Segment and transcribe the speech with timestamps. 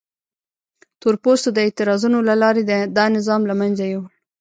[0.99, 2.61] تور پوستو د اعتراضونو له لارې
[2.97, 4.09] دا نظام له منځه یووړ.